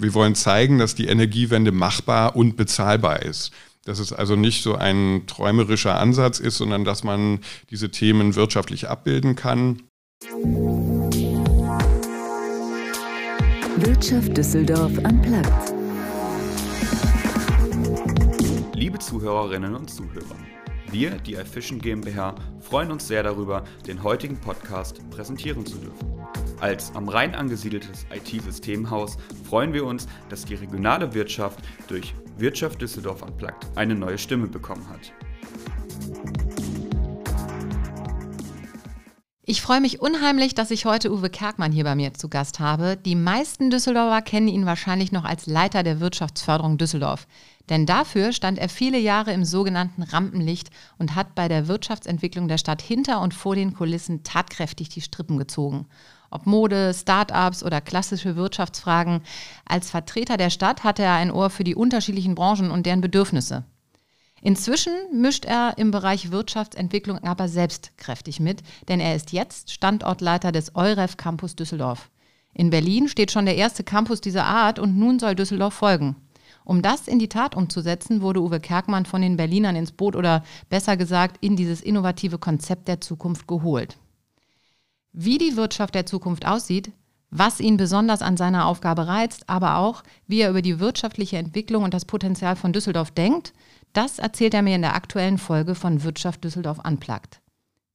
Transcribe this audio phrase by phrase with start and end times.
[0.00, 3.52] Wir wollen zeigen, dass die Energiewende machbar und bezahlbar ist.
[3.84, 8.88] Dass es also nicht so ein träumerischer Ansatz ist, sondern dass man diese Themen wirtschaftlich
[8.88, 9.82] abbilden kann.
[13.76, 15.74] Wirtschaft Düsseldorf am Platz.
[18.72, 20.36] Liebe Zuhörerinnen und Zuhörer,
[20.90, 26.10] wir, die iFishing GmbH, freuen uns sehr darüber, den heutigen Podcast präsentieren zu dürfen.
[26.60, 29.16] Als am Rhein angesiedeltes IT-Systemhaus
[29.48, 34.86] freuen wir uns, dass die regionale Wirtschaft durch Wirtschaft Düsseldorf Unplugged eine neue Stimme bekommen
[34.90, 35.12] hat.
[39.42, 42.96] Ich freue mich unheimlich, dass ich heute Uwe Kerkmann hier bei mir zu Gast habe.
[42.96, 47.26] Die meisten Düsseldorfer kennen ihn wahrscheinlich noch als Leiter der Wirtschaftsförderung Düsseldorf.
[47.70, 50.68] Denn dafür stand er viele Jahre im sogenannten Rampenlicht
[50.98, 55.38] und hat bei der Wirtschaftsentwicklung der Stadt hinter und vor den Kulissen tatkräftig die Strippen
[55.38, 55.86] gezogen.
[56.30, 59.22] Ob Mode, Start-ups oder klassische Wirtschaftsfragen,
[59.64, 63.64] als Vertreter der Stadt hatte er ein Ohr für die unterschiedlichen Branchen und deren Bedürfnisse.
[64.40, 70.52] Inzwischen mischt er im Bereich Wirtschaftsentwicklung aber selbst kräftig mit, denn er ist jetzt Standortleiter
[70.52, 72.10] des EUREF Campus Düsseldorf.
[72.54, 76.16] In Berlin steht schon der erste Campus dieser Art und nun soll Düsseldorf folgen.
[76.64, 80.44] Um das in die Tat umzusetzen, wurde Uwe Kerkmann von den Berlinern ins Boot oder
[80.68, 83.98] besser gesagt in dieses innovative Konzept der Zukunft geholt.
[85.12, 86.92] Wie die Wirtschaft der Zukunft aussieht,
[87.30, 91.84] was ihn besonders an seiner Aufgabe reizt, aber auch, wie er über die wirtschaftliche Entwicklung
[91.84, 93.52] und das Potenzial von Düsseldorf denkt,
[93.92, 97.40] das erzählt er mir in der aktuellen Folge von Wirtschaft Düsseldorf Unplugged.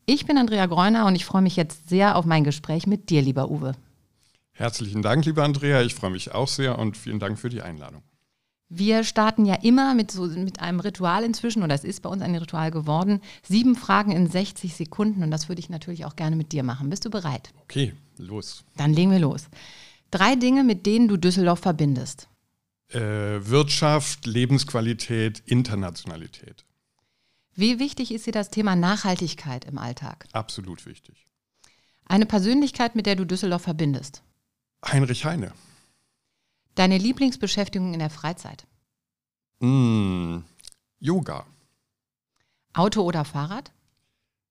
[0.06, 3.22] Ich bin Andrea Greuner und ich freue mich jetzt sehr auf mein Gespräch mit dir,
[3.22, 3.74] lieber Uwe.
[4.52, 5.82] Herzlichen Dank, lieber Andrea.
[5.82, 8.04] Ich freue mich auch sehr und vielen Dank für die Einladung.
[8.70, 12.22] Wir starten ja immer mit, so, mit einem Ritual inzwischen, oder es ist bei uns
[12.24, 13.22] ein Ritual geworden.
[13.44, 16.90] Sieben Fragen in 60 Sekunden und das würde ich natürlich auch gerne mit dir machen.
[16.90, 17.54] Bist du bereit?
[17.64, 18.64] Okay, los.
[18.76, 19.46] Dann legen wir los.
[20.10, 22.28] Drei Dinge, mit denen du Düsseldorf verbindest.
[22.90, 26.66] Äh, Wirtschaft, Lebensqualität, Internationalität.
[27.54, 30.26] Wie wichtig ist dir das Thema Nachhaltigkeit im Alltag?
[30.34, 31.26] Absolut wichtig.
[32.06, 34.24] Eine Persönlichkeit, mit der du Düsseldorf verbindest.
[34.86, 35.54] Heinrich Heine.
[36.76, 38.68] Deine Lieblingsbeschäftigung in der Freizeit?
[39.60, 40.40] Mm,
[41.00, 41.46] Yoga.
[42.74, 43.72] Auto oder Fahrrad?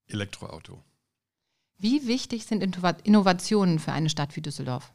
[0.07, 0.83] Elektroauto.
[1.77, 4.93] Wie wichtig sind Innovationen für eine Stadt wie Düsseldorf?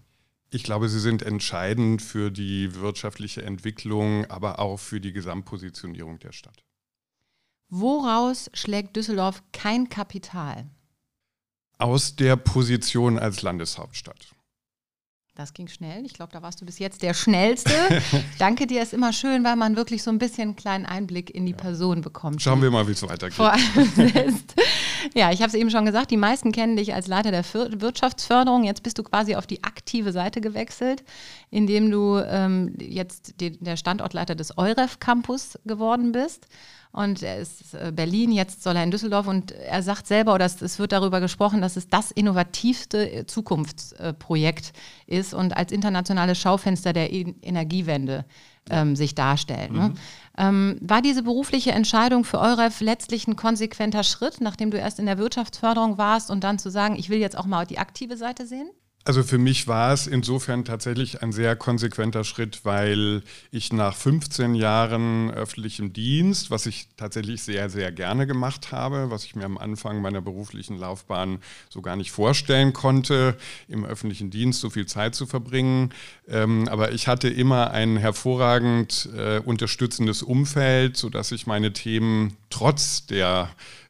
[0.50, 6.32] Ich glaube, sie sind entscheidend für die wirtschaftliche Entwicklung, aber auch für die Gesamtpositionierung der
[6.32, 6.64] Stadt.
[7.70, 10.68] Woraus schlägt Düsseldorf kein Kapital?
[11.78, 14.34] Aus der Position als Landeshauptstadt.
[15.40, 16.06] Das ging schnell.
[16.06, 17.72] Ich glaube, da warst du bis jetzt der Schnellste.
[18.40, 21.46] Danke dir, ist immer schön, weil man wirklich so ein bisschen einen kleinen Einblick in
[21.46, 22.42] die Person bekommt.
[22.42, 23.40] Schauen wir mal, wie es weitergeht.
[25.16, 28.66] ja, ich habe es eben schon gesagt, die meisten kennen dich als Leiter der Wirtschaftsförderung.
[28.66, 31.06] Jetzt bist du quasi auf die aktive Seite gewechselt,
[31.52, 36.50] indem du ähm, jetzt die, der Standortleiter des EUREF Campus geworden bist
[36.92, 40.46] und er ist äh, Berlin, jetzt soll er in Düsseldorf und er sagt selber, oder
[40.46, 44.74] es, wird darüber gesprochen, dass es das innovativste äh, Zukunftsprojekt
[45.06, 48.26] ist und als internationales Schaufenster der Energiewende
[48.72, 49.72] ähm, sich darstellt.
[49.72, 49.90] Ne?
[49.90, 49.94] Mhm.
[50.38, 55.06] Ähm, war diese berufliche Entscheidung für EUREF letztlich ein konsequenter Schritt, nachdem du erst in
[55.06, 58.48] der Wirtschaftsförderung warst und dann zu sagen, ich will jetzt auch mal die aktive Seite
[58.48, 58.70] sehen?
[59.10, 64.54] Also für mich war es insofern tatsächlich ein sehr konsequenter Schritt, weil ich nach 15
[64.54, 69.58] Jahren öffentlichem Dienst, was ich tatsächlich sehr, sehr gerne gemacht habe, was ich mir am
[69.58, 71.40] Anfang meiner beruflichen Laufbahn
[71.70, 73.36] so gar nicht vorstellen konnte,
[73.68, 75.92] im öffentlichen Dienst so viel Zeit zu verbringen.
[76.28, 83.08] Ähm, aber ich hatte immer ein hervorragend äh, unterstützendes Umfeld, sodass ich meine Themen trotz
[83.08, 83.50] der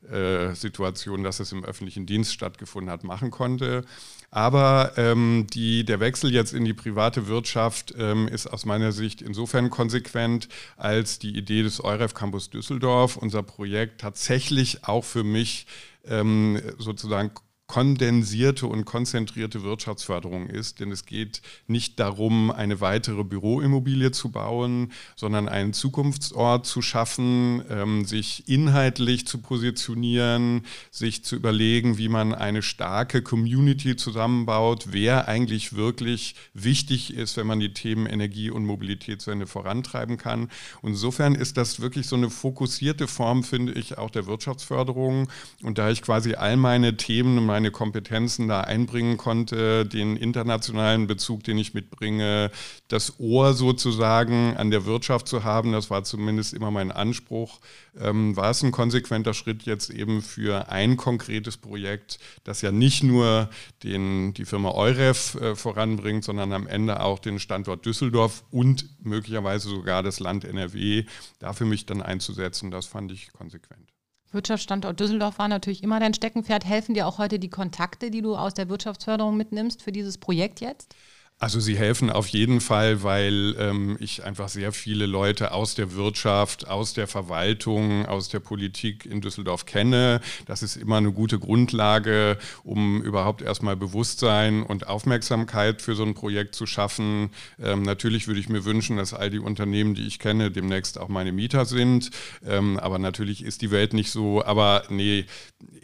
[0.09, 3.84] äh, Situation, dass es im öffentlichen Dienst stattgefunden hat, machen konnte.
[4.31, 9.22] Aber ähm, die, der Wechsel jetzt in die private Wirtschaft ähm, ist aus meiner Sicht
[9.22, 15.66] insofern konsequent, als die Idee des EUREF Campus Düsseldorf, unser Projekt tatsächlich auch für mich
[16.06, 17.31] ähm, sozusagen
[17.69, 20.80] kondensierte und konzentrierte Wirtschaftsförderung ist.
[20.80, 27.62] Denn es geht nicht darum, eine weitere Büroimmobilie zu bauen, sondern einen Zukunftsort zu schaffen,
[27.69, 35.27] ähm, sich inhaltlich zu positionieren, sich zu überlegen, wie man eine starke Community zusammenbaut, wer
[35.27, 40.50] eigentlich wirklich wichtig ist, wenn man die Themen Energie und Mobilitätswende vorantreiben kann.
[40.81, 45.30] Und insofern ist das wirklich so eine fokussierte Form, finde ich, auch der Wirtschaftsförderung.
[45.62, 51.07] Und da ich quasi all meine Themen, meine meine Kompetenzen da einbringen konnte, den internationalen
[51.07, 52.51] Bezug, den ich mitbringe,
[52.88, 57.59] das Ohr sozusagen an der Wirtschaft zu haben, das war zumindest immer mein Anspruch,
[58.00, 63.03] ähm, war es ein konsequenter Schritt jetzt eben für ein konkretes Projekt, das ja nicht
[63.03, 63.50] nur
[63.83, 69.67] den, die Firma Euref äh, voranbringt, sondern am Ende auch den Standort Düsseldorf und möglicherweise
[69.67, 71.03] sogar das Land NRW,
[71.39, 72.71] dafür mich dann einzusetzen.
[72.71, 73.99] Das fand ich konsequent.
[74.31, 76.66] Wirtschaftsstandort Düsseldorf war natürlich immer dein Steckenpferd.
[76.66, 80.62] Helfen dir auch heute die Kontakte, die du aus der Wirtschaftsförderung mitnimmst für dieses Projekt
[80.62, 80.96] jetzt?
[81.41, 85.94] Also sie helfen auf jeden Fall, weil ähm, ich einfach sehr viele Leute aus der
[85.94, 90.19] Wirtschaft, aus der Verwaltung, aus der Politik in Düsseldorf kenne.
[90.47, 96.13] Das ist immer eine gute Grundlage, um überhaupt erstmal Bewusstsein und Aufmerksamkeit für so ein
[96.13, 97.30] Projekt zu schaffen.
[97.57, 101.07] Ähm, natürlich würde ich mir wünschen, dass all die Unternehmen, die ich kenne, demnächst auch
[101.07, 102.12] meine Mieter sind.
[102.45, 104.44] Ähm, aber natürlich ist die Welt nicht so.
[104.44, 105.24] Aber nee,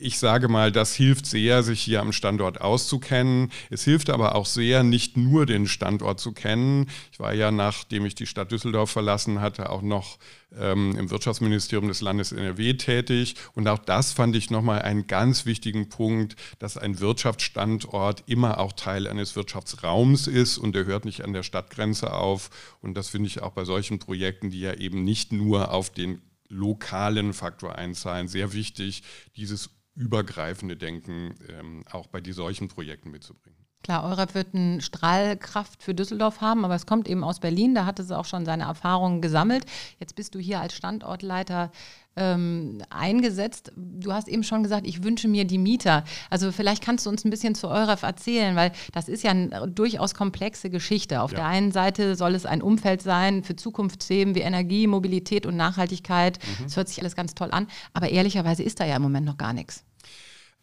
[0.05, 3.51] ich sage mal, das hilft sehr, sich hier am Standort auszukennen.
[3.71, 6.91] Es hilft aber auch sehr, nicht nur den Standort zu kennen.
[7.11, 10.19] Ich war ja, nachdem ich die Stadt Düsseldorf verlassen hatte, auch noch
[10.55, 13.33] ähm, im Wirtschaftsministerium des Landes NRW tätig.
[13.55, 18.73] Und auch das fand ich nochmal einen ganz wichtigen Punkt, dass ein Wirtschaftsstandort immer auch
[18.73, 22.51] Teil eines Wirtschaftsraums ist und der hört nicht an der Stadtgrenze auf.
[22.79, 26.21] Und das finde ich auch bei solchen Projekten, die ja eben nicht nur auf den
[26.47, 29.01] lokalen Faktor einzahlen, sehr wichtig,
[29.35, 33.65] dieses übergreifende Denken ähm, auch bei solchen Projekten mitzubringen.
[33.83, 37.85] Klar, Eurep wird eine Strahlkraft für Düsseldorf haben, aber es kommt eben aus Berlin, da
[37.85, 39.65] hatte sie auch schon seine Erfahrungen gesammelt.
[39.99, 41.71] Jetzt bist du hier als Standortleiter
[42.15, 43.71] ähm, eingesetzt.
[43.75, 46.03] Du hast eben schon gesagt, ich wünsche mir die Mieter.
[46.29, 49.67] Also vielleicht kannst du uns ein bisschen zu Euref erzählen, weil das ist ja eine
[49.67, 51.21] durchaus komplexe Geschichte.
[51.21, 51.37] Auf ja.
[51.37, 56.39] der einen Seite soll es ein Umfeld sein für Zukunftsthemen wie Energie, Mobilität und Nachhaltigkeit.
[56.39, 56.63] Mhm.
[56.63, 59.37] Das hört sich alles ganz toll an, aber ehrlicherweise ist da ja im Moment noch
[59.37, 59.83] gar nichts.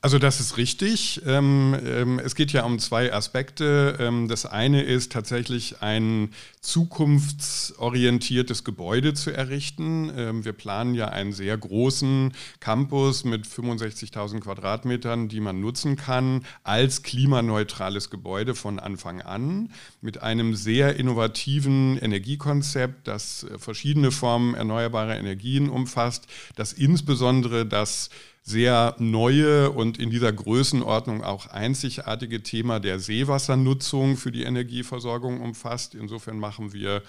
[0.04, 1.22] Also das ist richtig.
[1.26, 3.98] Ähm, ähm, es geht ja um zwei Aspekte.
[4.00, 10.42] Ähm, das eine ist tatsächlich ein zukunftsorientiertes Gebäude zu errichten.
[10.44, 17.02] Wir planen ja einen sehr großen Campus mit 65.000 Quadratmetern, die man nutzen kann als
[17.02, 19.70] klimaneutrales Gebäude von Anfang an
[20.00, 26.26] mit einem sehr innovativen Energiekonzept, das äh, verschiedene Formen erneuerbarer Energien umfasst,
[26.56, 28.10] das insbesondere das
[28.42, 35.94] sehr neue und in dieser Größenordnung auch einzigartige Thema der Seewassernutzung für die Energieversorgung umfasst.
[35.94, 37.02] Insofern machen wir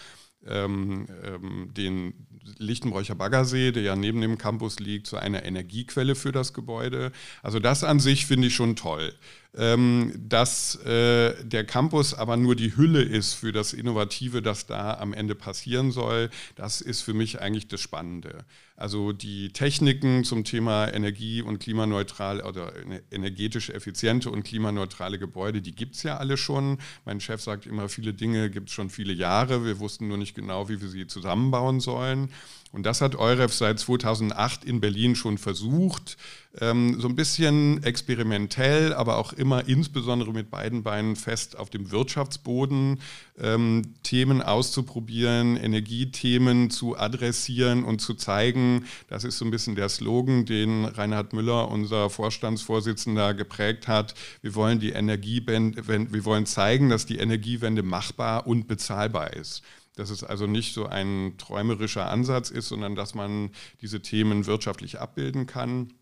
[0.45, 2.27] ähm, ähm, den
[2.57, 7.11] Lichtenbräucher Baggersee, der ja neben dem Campus liegt, zu einer Energiequelle für das Gebäude.
[7.41, 9.13] Also das an sich finde ich schon toll.
[9.55, 14.95] Ähm, dass äh, der Campus aber nur die Hülle ist für das Innovative, das da
[14.95, 18.45] am Ende passieren soll, das ist für mich eigentlich das Spannende.
[18.75, 22.73] Also die Techniken zum Thema Energie- und klimaneutral oder
[23.11, 26.79] energetisch effiziente und klimaneutrale Gebäude, die gibt es ja alle schon.
[27.05, 29.63] Mein Chef sagt immer, viele Dinge gibt es schon viele Jahre.
[29.63, 32.29] Wir wussten nur nicht genau, wie wir sie zusammenbauen sollen.
[32.73, 36.17] Und das hat EUREF seit 2008 in Berlin schon versucht,
[36.59, 41.91] ähm, so ein bisschen experimentell, aber auch immer insbesondere mit beiden Beinen fest auf dem
[41.91, 42.99] Wirtschaftsboden
[43.39, 48.85] ähm, Themen auszuprobieren, Energiethemen zu adressieren und zu zeigen.
[49.07, 54.15] Das ist so ein bisschen der Slogan, den Reinhard Müller, unser Vorstandsvorsitzender, geprägt hat.
[54.41, 59.61] Wir wollen die Energiewende, wir wollen zeigen, dass die Energiewende machbar und bezahlbar ist
[59.95, 63.51] dass es also nicht so ein träumerischer Ansatz ist, sondern dass man
[63.81, 65.93] diese Themen wirtschaftlich abbilden kann.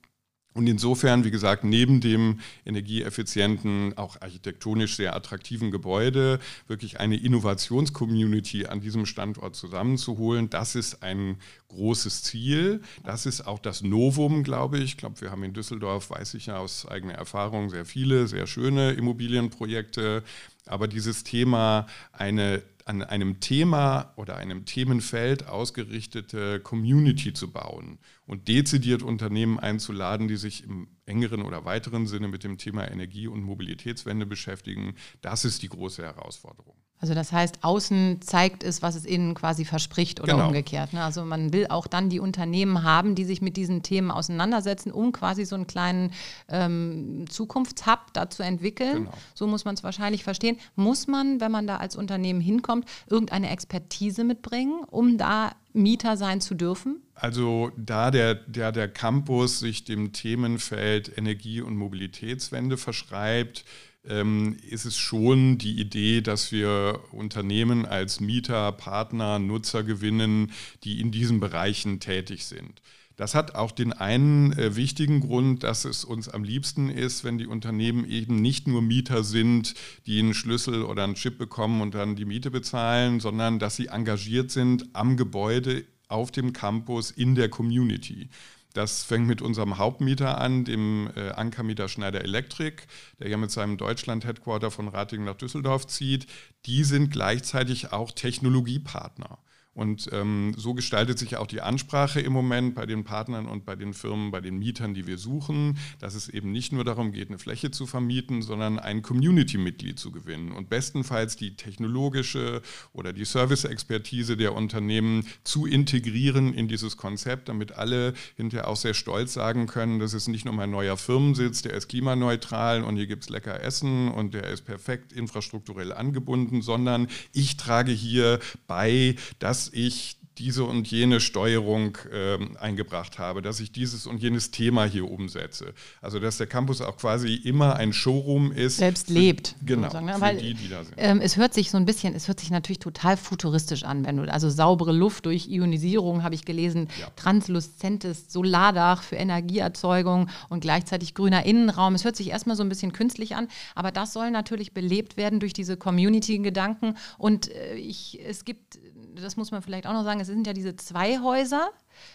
[0.54, 8.66] Und insofern, wie gesagt, neben dem energieeffizienten, auch architektonisch sehr attraktiven Gebäude, wirklich eine Innovationscommunity
[8.66, 11.38] an diesem Standort zusammenzuholen, das ist ein
[11.70, 12.82] großes Ziel.
[13.06, 14.84] Das ist auch das Novum, glaube ich.
[14.84, 18.46] Ich glaube, wir haben in Düsseldorf, weiß ich ja aus eigener Erfahrung, sehr viele, sehr
[18.46, 20.22] schöne Immobilienprojekte.
[20.66, 28.48] Aber dieses Thema, eine an einem Thema oder einem Themenfeld ausgerichtete Community zu bauen und
[28.48, 33.44] dezidiert Unternehmen einzuladen, die sich im engeren oder weiteren Sinne mit dem Thema Energie- und
[33.44, 36.76] Mobilitätswende beschäftigen, das ist die große Herausforderung.
[37.02, 40.48] Also das heißt, außen zeigt es, was es innen quasi verspricht oder genau.
[40.48, 40.94] umgekehrt.
[40.94, 41.04] Ne?
[41.04, 45.12] Also man will auch dann die Unternehmen haben, die sich mit diesen Themen auseinandersetzen, um
[45.12, 46.14] quasi so einen kleinen
[46.48, 49.06] ähm, Zukunftshub da zu entwickeln.
[49.06, 49.14] Genau.
[49.34, 50.58] So muss man es wahrscheinlich verstehen.
[50.76, 56.40] Muss man, wenn man da als Unternehmen hinkommt, irgendeine Expertise mitbringen, um da Mieter sein
[56.40, 57.02] zu dürfen?
[57.16, 63.66] Also da der, der, der Campus sich dem Themenfeld Energie- und Mobilitätswende verschreibt,
[64.04, 70.52] ist es schon die Idee, dass wir Unternehmen als Mieter, Partner, Nutzer gewinnen,
[70.84, 72.82] die in diesen Bereichen tätig sind.
[73.22, 77.38] Das hat auch den einen äh, wichtigen Grund, dass es uns am liebsten ist, wenn
[77.38, 79.76] die Unternehmen eben nicht nur Mieter sind,
[80.08, 83.88] die einen Schlüssel oder einen Chip bekommen und dann die Miete bezahlen, sondern dass sie
[83.88, 88.30] engagiert sind am Gebäude, auf dem Campus, in der Community.
[88.74, 92.84] Das fängt mit unserem Hauptmieter an, dem äh, Ankermieter Schneider Electric,
[93.20, 96.28] der ja mit seinem Deutschland-Headquarter von Ratingen nach Düsseldorf zieht.
[96.66, 99.40] Die sind gleichzeitig auch Technologiepartner.
[99.74, 103.78] Und ähm, so gestaltet sich auch die Ansprache im Moment bei den Partnern und bei
[103.78, 107.30] den Firmen, bei den Mietern, die wir suchen, dass es eben nicht nur darum geht,
[107.30, 112.62] eine Fläche zu vermieten, sondern ein Community-Mitglied zu gewinnen und bestenfalls die technologische
[112.92, 118.94] oder die Service-Expertise der Unternehmen zu integrieren in dieses Konzept, damit alle hinterher auch sehr
[118.94, 123.08] stolz sagen können, das ist nicht nur mein neuer Firmensitz, der ist klimaneutral und hier
[123.08, 129.16] gibt es lecker Essen und der ist perfekt infrastrukturell angebunden, sondern ich trage hier bei,
[129.40, 134.50] dass dass ich diese und jene Steuerung äh, eingebracht habe, dass ich dieses und jenes
[134.50, 135.74] Thema hier umsetze.
[136.02, 138.78] Also dass der Campus auch quasi immer ein Showroom ist.
[138.78, 139.56] Selbst für, lebt.
[139.64, 140.16] Genau, ne?
[140.16, 140.96] für Weil, die, die da sind.
[140.98, 144.18] Ähm, es hört sich so ein bisschen, es hört sich natürlich total futuristisch an, wenn
[144.18, 147.08] du, also saubere Luft durch Ionisierung, habe ich gelesen, ja.
[147.16, 151.94] transluzentes Solardach für Energieerzeugung und gleichzeitig grüner Innenraum.
[151.94, 155.40] Es hört sich erstmal so ein bisschen künstlich an, aber das soll natürlich belebt werden
[155.40, 158.80] durch diese Community-Gedanken und äh, ich, es gibt
[159.16, 161.70] das muss man vielleicht auch noch sagen, es sind ja diese zwei Häuser.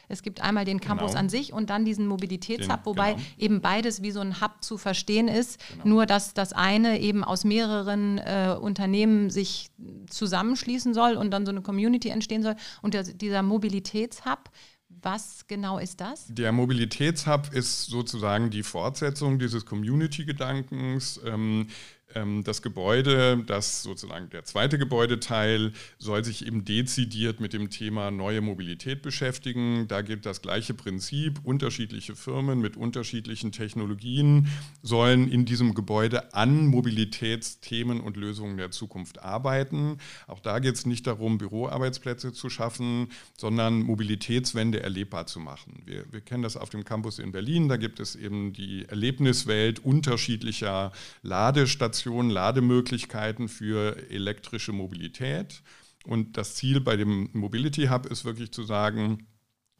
[0.09, 1.21] Es gibt einmal den Campus genau.
[1.21, 3.25] an sich und dann diesen Mobilitätshub, wobei genau.
[3.39, 5.61] eben beides wie so ein Hub zu verstehen ist.
[5.71, 5.89] Genau.
[5.89, 9.71] Nur, dass das eine eben aus mehreren äh, Unternehmen sich
[10.09, 12.57] zusammenschließen soll und dann so eine Community entstehen soll.
[12.83, 14.51] Und der, dieser Mobilitätshub,
[14.89, 16.27] was genau ist das?
[16.29, 21.21] Der Mobilitätshub ist sozusagen die Fortsetzung dieses Community-Gedankens.
[21.25, 21.67] Ähm, ähm,
[22.45, 28.41] das Gebäude, das sozusagen der zweite Gebäudeteil, soll sich eben dezidiert mit dem Thema neue
[28.41, 29.87] Mobilität beschäftigen.
[29.89, 31.41] Da gilt das gleiche Prinzip.
[31.43, 34.49] Unterschiedliche Firmen mit unterschiedlichen Technologien
[34.83, 39.99] sollen in diesem Gebäude an Mobilitätsthemen und Lösungen der Zukunft arbeiten.
[40.27, 45.83] Auch da geht es nicht darum, Büroarbeitsplätze zu schaffen, sondern Mobilitätswende erlebbar zu machen.
[45.85, 47.69] Wir, wir kennen das auf dem Campus in Berlin.
[47.69, 50.93] Da gibt es eben die Erlebniswelt unterschiedlicher
[51.23, 55.63] Ladestationen Ladestationen, Lademöglichkeiten für elektrische Mobilität.
[56.05, 59.27] Und das Ziel bei dem Mobility Hub ist wirklich zu sagen,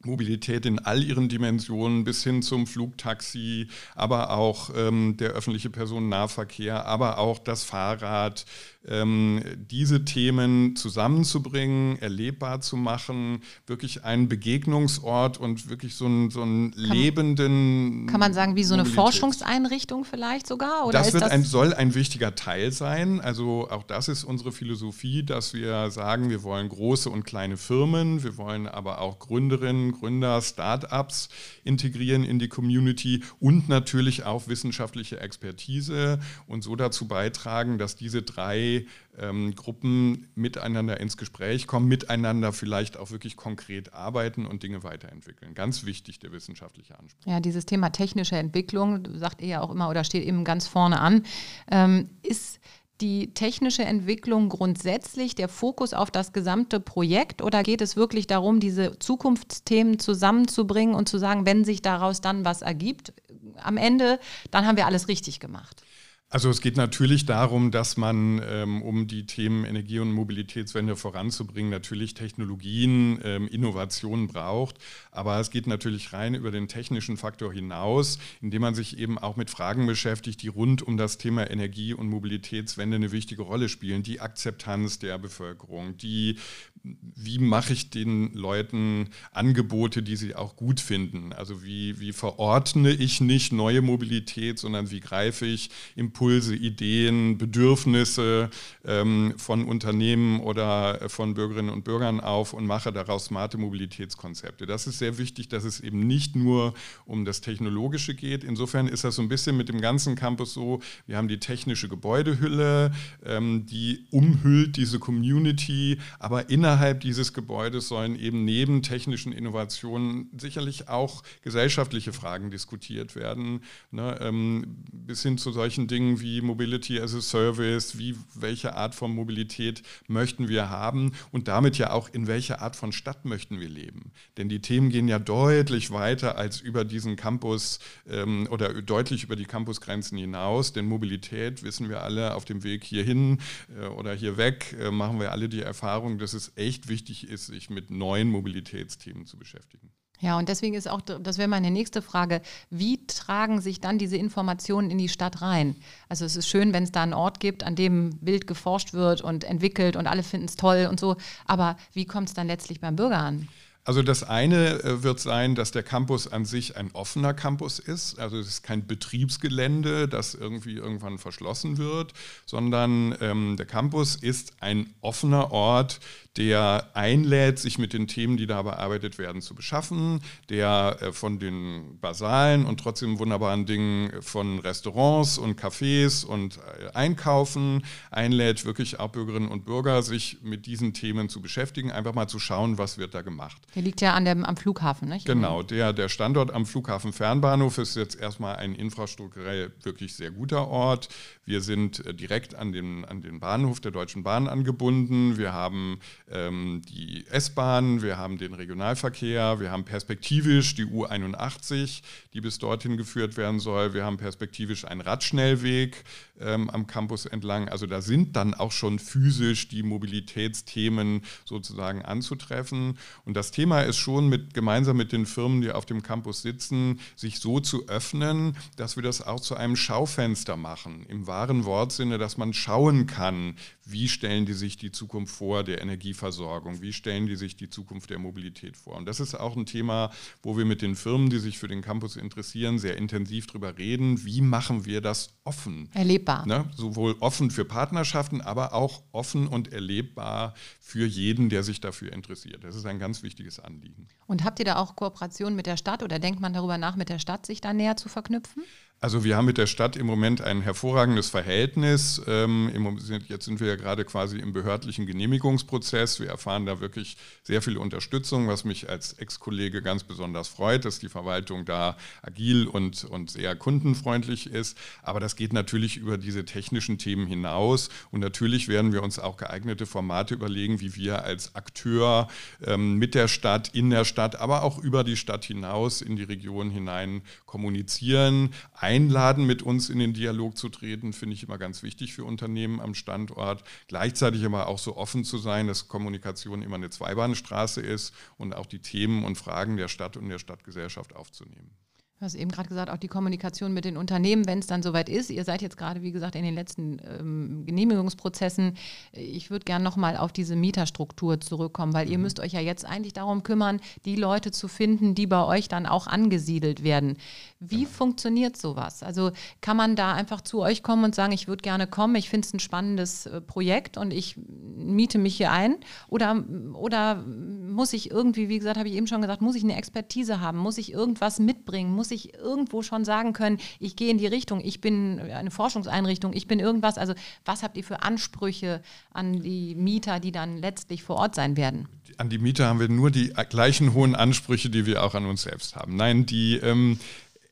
[0.07, 6.85] Mobilität in all ihren Dimensionen bis hin zum Flugtaxi, aber auch ähm, der öffentliche Personennahverkehr,
[6.85, 8.45] aber auch das Fahrrad,
[8.87, 16.41] ähm, diese Themen zusammenzubringen, erlebbar zu machen, wirklich einen Begegnungsort und wirklich so einen, so
[16.41, 18.07] einen kann, lebenden.
[18.07, 20.85] Kann man sagen, wie so eine Forschungseinrichtung vielleicht sogar?
[20.85, 23.19] Oder das, wird das ein, soll ein wichtiger Teil sein.
[23.19, 28.23] Also auch das ist unsere Philosophie, dass wir sagen, wir wollen große und kleine Firmen,
[28.23, 31.29] wir wollen aber auch Gründerinnen, Gründer, Start-ups
[31.63, 38.21] integrieren in die Community und natürlich auch wissenschaftliche Expertise und so dazu beitragen, dass diese
[38.21, 38.85] drei
[39.19, 45.53] ähm, Gruppen miteinander ins Gespräch kommen, miteinander vielleicht auch wirklich konkret arbeiten und Dinge weiterentwickeln.
[45.55, 47.25] Ganz wichtig, der wissenschaftliche Anspruch.
[47.25, 50.99] Ja, dieses Thema technische Entwicklung, sagt ihr ja auch immer oder steht eben ganz vorne
[50.99, 51.23] an,
[51.71, 52.59] ähm, ist
[53.01, 58.59] die technische Entwicklung grundsätzlich der Fokus auf das gesamte Projekt oder geht es wirklich darum,
[58.59, 63.13] diese Zukunftsthemen zusammenzubringen und zu sagen, wenn sich daraus dann was ergibt,
[63.61, 64.19] am Ende,
[64.51, 65.83] dann haben wir alles richtig gemacht?
[66.29, 71.71] Also es geht natürlich darum, dass man, ähm, um die Themen Energie- und Mobilitätswende voranzubringen,
[71.71, 74.75] natürlich Technologien, ähm, Innovationen braucht.
[75.11, 79.37] Aber es geht natürlich rein über den technischen Faktor hinaus, indem man sich eben auch
[79.37, 84.03] mit Fragen beschäftigt, die rund um das Thema Energie- und Mobilitätswende eine wichtige Rolle spielen.
[84.03, 86.39] Die Akzeptanz der Bevölkerung, die
[86.83, 91.33] wie mache ich den Leuten Angebote, die sie auch gut finden?
[91.33, 95.69] Also wie, wie verordne ich nicht neue Mobilität, sondern wie greife ich
[96.17, 98.49] Impulse, Ideen, Bedürfnisse
[98.83, 104.65] ähm, von Unternehmen oder von Bürgerinnen und Bürgern auf und mache daraus smarte Mobilitätskonzepte.
[104.65, 106.73] Das ist sehr wichtig, dass es eben nicht nur
[107.05, 108.43] um das Technologische geht.
[108.43, 111.87] Insofern ist das so ein bisschen mit dem ganzen Campus so, wir haben die technische
[111.87, 112.91] Gebäudehülle,
[113.23, 120.89] ähm, die umhüllt diese Community, aber innerhalb dieses Gebäudes sollen eben neben technischen Innovationen sicherlich
[120.89, 127.13] auch gesellschaftliche Fragen diskutiert werden, ne, ähm, bis hin zu solchen Dingen wie Mobility as
[127.13, 132.27] a Service, wie welche Art von Mobilität möchten wir haben und damit ja auch in
[132.27, 134.11] welcher Art von Stadt möchten wir leben.
[134.37, 139.35] Denn die Themen gehen ja deutlich weiter als über diesen Campus ähm, oder deutlich über
[139.35, 140.73] die Campusgrenzen hinaus.
[140.73, 143.39] Denn Mobilität, wissen wir alle, auf dem Weg hierhin
[143.79, 147.47] äh, oder hier weg, äh, machen wir alle die Erfahrung, dass es echt wichtig ist,
[147.47, 149.91] sich mit neuen Mobilitätsthemen zu beschäftigen.
[150.19, 154.17] Ja, und deswegen ist auch, das wäre meine nächste Frage, wie tragen sich dann diese
[154.17, 155.75] Informationen in die Stadt rein?
[156.09, 159.21] Also es ist schön, wenn es da einen Ort gibt, an dem wild geforscht wird
[159.21, 162.81] und entwickelt und alle finden es toll und so, aber wie kommt es dann letztlich
[162.81, 163.47] beim Bürger an?
[163.87, 168.19] Also das eine äh, wird sein, dass der Campus an sich ein offener Campus ist.
[168.19, 172.11] Also es ist kein Betriebsgelände, das irgendwie irgendwann verschlossen wird,
[172.45, 176.01] sondern ähm, der Campus ist ein offener Ort,
[176.37, 181.39] der einlädt, sich mit den Themen, die da bearbeitet werden, zu beschaffen, der äh, von
[181.39, 188.99] den basalen und trotzdem wunderbaren Dingen von Restaurants und Cafés und äh, Einkaufen einlädt, wirklich
[188.99, 192.97] auch Bürgerinnen und Bürger, sich mit diesen Themen zu beschäftigen, einfach mal zu schauen, was
[192.97, 193.57] wird da gemacht.
[193.75, 195.25] Der liegt ja an dem, am Flughafen, nicht?
[195.25, 200.67] Genau, der, der Standort am Flughafen Fernbahnhof ist jetzt erstmal ein infrastrukturell wirklich sehr guter
[200.67, 201.09] Ort.
[201.45, 205.37] Wir sind äh, direkt an den, an den Bahnhof der Deutschen Bahn angebunden.
[205.37, 205.99] Wir haben
[206.31, 212.01] ähm, die S-Bahn, wir haben den Regionalverkehr, wir haben perspektivisch die U81,
[212.33, 213.93] die bis dorthin geführt werden soll.
[213.93, 216.03] Wir haben perspektivisch einen Radschnellweg
[216.41, 217.69] ähm, am Campus entlang.
[217.69, 222.97] Also da sind dann auch schon physisch die Mobilitätsthemen sozusagen anzutreffen.
[223.25, 226.99] Und das Thema ist schon mit, gemeinsam mit den Firmen, die auf dem Campus sitzen,
[227.15, 231.05] sich so zu öffnen, dass wir das auch zu einem Schaufenster machen.
[231.07, 235.81] Im wahren Wortsinne, dass man schauen kann, wie stellen die sich die Zukunft vor der
[235.81, 238.95] Energieversorgung, wie stellen die sich die Zukunft der Mobilität vor.
[238.95, 240.11] Und das ist auch ein Thema,
[240.43, 244.25] wo wir mit den Firmen, die sich für den Campus interessieren, sehr intensiv darüber reden,
[244.25, 245.89] wie machen wir das offen.
[246.27, 246.45] Erlebbar.
[246.45, 246.69] Ne?
[246.75, 252.63] Sowohl offen für Partnerschaften, aber auch offen und erlebbar für jeden, der sich dafür interessiert.
[252.63, 254.07] Das ist ein ganz wichtiges Anliegen.
[254.27, 257.09] Und habt ihr da auch Kooperationen mit der Stadt oder denkt man darüber nach, mit
[257.09, 258.63] der Stadt sich da näher zu verknüpfen?
[258.99, 262.19] Also wir haben mit der Stadt im Moment ein hervorragendes Verhältnis.
[262.25, 266.19] Ähm, jetzt sind wir ja gerade quasi im behördlichen Genehmigungsprozess.
[266.19, 270.97] Wir erfahren da wirklich sehr viel Unterstützung, was mich als Ex-Kollege ganz besonders freut, dass
[270.97, 274.75] die Verwaltung da agil und, und sehr kundenfreundlich ist.
[275.03, 277.89] Aber das geht natürlich über diese technischen Themen hinaus.
[278.09, 282.29] Und natürlich werden wir uns auch geeignete Formate überlegen, wie wir als Akteur
[282.65, 286.23] ähm, mit der Stadt, in der Stadt, aber auch über die Stadt hinaus, in die
[286.23, 288.49] Region hinein kommunizieren
[288.87, 292.79] einladen, mit uns in den Dialog zu treten, finde ich immer ganz wichtig für Unternehmen
[292.79, 293.65] am Standort.
[293.89, 298.65] Gleichzeitig aber auch so offen zu sein, dass Kommunikation immer eine Zweibahnstraße ist und auch
[298.65, 301.71] die Themen und Fragen der Stadt und der Stadtgesellschaft aufzunehmen.
[302.19, 305.07] Du hast eben gerade gesagt, auch die Kommunikation mit den Unternehmen, wenn es dann soweit
[305.07, 305.29] ist.
[305.29, 308.75] Ihr seid jetzt gerade, wie gesagt, in den letzten ähm, Genehmigungsprozessen.
[309.11, 312.11] Ich würde gerne nochmal auf diese Mieterstruktur zurückkommen, weil mhm.
[312.13, 315.67] ihr müsst euch ja jetzt eigentlich darum kümmern, die Leute zu finden, die bei euch
[315.67, 317.17] dann auch angesiedelt werden.
[317.59, 317.87] Wie ja.
[317.87, 319.03] funktioniert sowas?
[319.03, 319.29] Also
[319.61, 322.47] kann man da einfach zu euch kommen und sagen, ich würde gerne kommen, ich finde
[322.47, 324.39] es ein spannendes äh, Projekt und ich
[324.75, 325.75] miete mich hier ein?
[326.09, 329.75] Oder, oder muss ich irgendwie, wie gesagt, habe ich eben schon gesagt, muss ich eine
[329.75, 330.57] Expertise haben?
[330.57, 331.93] Muss ich irgendwas mitbringen?
[331.93, 335.51] Muss muss ich irgendwo schon sagen können, ich gehe in die Richtung, ich bin eine
[335.51, 336.97] Forschungseinrichtung, ich bin irgendwas.
[336.97, 341.57] Also was habt ihr für Ansprüche an die Mieter, die dann letztlich vor Ort sein
[341.57, 341.89] werden?
[342.17, 345.41] An die Mieter haben wir nur die gleichen hohen Ansprüche, die wir auch an uns
[345.41, 345.97] selbst haben.
[345.97, 346.97] Nein, die ähm,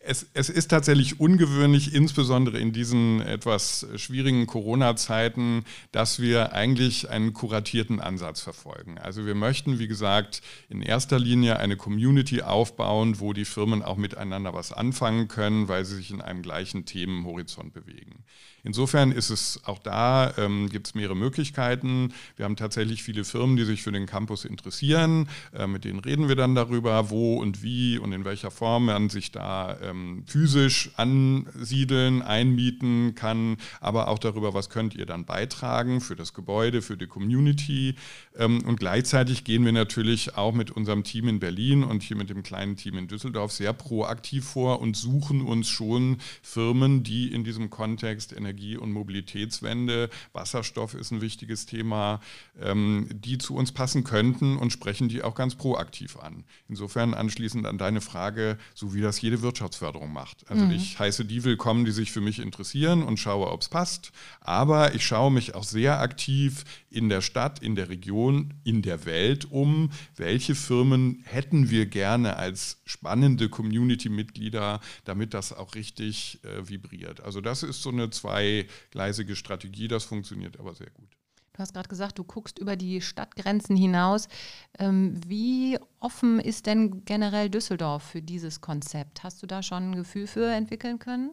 [0.07, 7.33] es, es, ist tatsächlich ungewöhnlich, insbesondere in diesen etwas schwierigen Corona-Zeiten, dass wir eigentlich einen
[7.33, 8.97] kuratierten Ansatz verfolgen.
[8.97, 13.97] Also wir möchten, wie gesagt, in erster Linie eine Community aufbauen, wo die Firmen auch
[13.97, 18.23] miteinander was anfangen können, weil sie sich in einem gleichen Themenhorizont bewegen.
[18.65, 22.11] Insofern ist es auch da, ähm, gibt es mehrere Möglichkeiten.
[22.35, 25.29] Wir haben tatsächlich viele Firmen, die sich für den Campus interessieren.
[25.53, 29.09] Äh, mit denen reden wir dann darüber, wo und wie und in welcher Form man
[29.09, 29.94] sich da ähm,
[30.25, 36.81] physisch ansiedeln, einmieten kann, aber auch darüber, was könnt ihr dann beitragen für das Gebäude,
[36.81, 37.95] für die Community.
[38.37, 42.29] Ähm, und gleichzeitig gehen wir natürlich auch mit unserem Team in Berlin und hier mit
[42.29, 47.43] dem kleinen Team in Düsseldorf sehr proaktiv vor und suchen uns schon Firmen, die in
[47.43, 52.19] diesem Kontext Energie Energie- und Mobilitätswende, Wasserstoff ist ein wichtiges Thema,
[52.61, 56.43] ähm, die zu uns passen könnten und sprechen die auch ganz proaktiv an.
[56.69, 60.49] Insofern anschließend an deine Frage, so wie das jede Wirtschaftsförderung macht.
[60.49, 60.71] Also mhm.
[60.71, 64.11] ich heiße die willkommen, die sich für mich interessieren und schaue, ob es passt.
[64.41, 69.05] Aber ich schaue mich auch sehr aktiv in der Stadt, in der Region, in der
[69.05, 76.67] Welt um, welche Firmen hätten wir gerne als spannende Community-Mitglieder, damit das auch richtig äh,
[76.67, 77.21] vibriert.
[77.21, 79.87] Also das ist so eine zwei zweigleisige Strategie.
[79.87, 81.09] Das funktioniert aber sehr gut.
[81.55, 84.27] Du hast gerade gesagt, du guckst über die Stadtgrenzen hinaus.
[84.77, 89.23] Ähm, wie offen ist denn generell Düsseldorf für dieses Konzept?
[89.23, 91.31] Hast du da schon ein Gefühl für entwickeln können?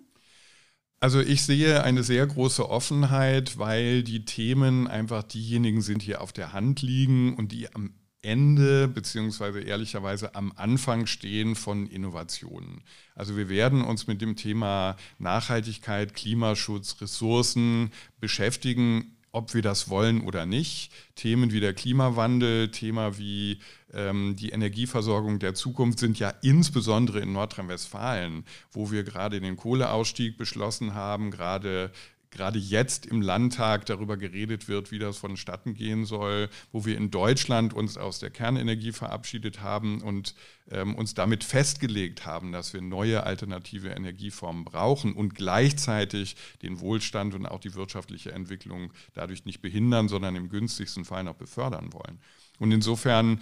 [1.01, 6.33] Also ich sehe eine sehr große Offenheit, weil die Themen einfach diejenigen sind, die auf
[6.33, 12.85] der Hand liegen und die am Ende beziehungsweise ehrlicherweise am Anfang stehen von Innovationen.
[13.17, 20.21] Also wir werden uns mit dem Thema Nachhaltigkeit, Klimaschutz, Ressourcen beschäftigen, ob wir das wollen
[20.21, 20.93] oder nicht.
[21.17, 23.59] Themen wie der Klimawandel, Thema wie
[23.93, 30.37] ähm, die Energieversorgung der Zukunft sind ja insbesondere in Nordrhein-Westfalen, wo wir gerade den Kohleausstieg
[30.37, 31.91] beschlossen haben, gerade
[32.33, 37.11] gerade jetzt im Landtag darüber geredet wird, wie das vonstatten gehen soll, wo wir in
[37.11, 40.35] Deutschland uns aus der Kernenergie verabschiedet haben und
[40.71, 47.35] ähm, uns damit festgelegt haben, dass wir neue alternative Energieformen brauchen und gleichzeitig den Wohlstand
[47.35, 52.21] und auch die wirtschaftliche Entwicklung dadurch nicht behindern, sondern im günstigsten Fall noch befördern wollen.
[52.59, 53.41] Und insofern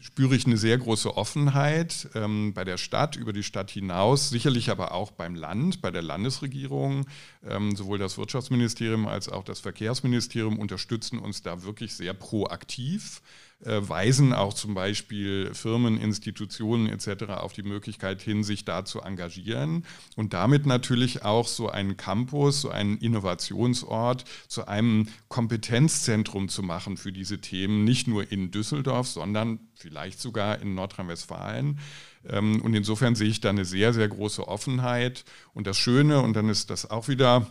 [0.00, 4.70] spüre ich eine sehr große Offenheit ähm, bei der Stadt, über die Stadt hinaus, sicherlich
[4.70, 7.06] aber auch beim Land, bei der Landesregierung.
[7.44, 13.22] Ähm, sowohl das Wirtschaftsministerium als auch das Verkehrsministerium unterstützen uns da wirklich sehr proaktiv.
[13.64, 17.24] Äh, weisen auch zum Beispiel Firmen, Institutionen etc.
[17.28, 19.84] auf die Möglichkeit hin, sich da zu engagieren
[20.16, 26.96] und damit natürlich auch so einen Campus, so einen Innovationsort zu einem Kompetenzzentrum zu machen
[26.96, 31.78] für diese Themen, nicht nur in Düsseldorf, sondern vielleicht sogar in Nordrhein-Westfalen.
[32.28, 35.24] Ähm, und insofern sehe ich da eine sehr, sehr große Offenheit.
[35.54, 37.46] Und das Schöne, und dann ist das auch wieder